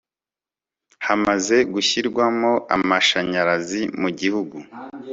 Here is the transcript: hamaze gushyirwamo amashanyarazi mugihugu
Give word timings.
hamaze 1.05 1.57
gushyirwamo 1.73 2.51
amashanyarazi 2.75 3.81
mugihugu 4.01 4.57